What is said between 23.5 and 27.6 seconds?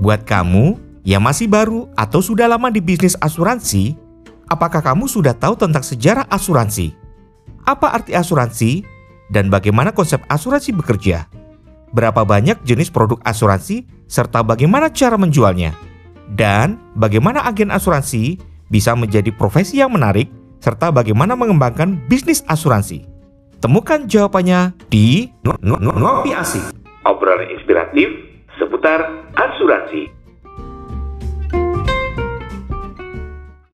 Temukan jawabannya di Ngopi Asik. Obrolan